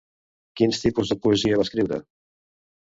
Quins 0.61 0.81
tipus 0.85 1.13
de 1.13 1.19
poesia 1.27 1.61
va 1.61 1.69
escriure? 1.71 2.05